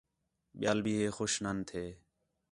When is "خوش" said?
1.17-1.33